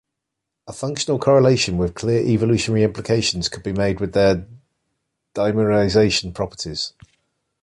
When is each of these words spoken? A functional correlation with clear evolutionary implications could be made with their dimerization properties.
A 0.65 0.73
functional 0.73 1.19
correlation 1.19 1.77
with 1.77 1.93
clear 1.93 2.23
evolutionary 2.25 2.81
implications 2.83 3.47
could 3.49 3.61
be 3.61 3.71
made 3.71 3.99
with 3.99 4.13
their 4.13 4.47
dimerization 5.35 6.33
properties. 6.33 6.93